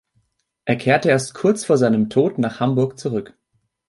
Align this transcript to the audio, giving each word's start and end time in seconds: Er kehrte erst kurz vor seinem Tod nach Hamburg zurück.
Er 0.65 0.77
kehrte 0.77 1.09
erst 1.11 1.35
kurz 1.35 1.63
vor 1.63 1.77
seinem 1.77 2.09
Tod 2.09 2.39
nach 2.39 2.59
Hamburg 2.59 2.97
zurück. 2.97 3.37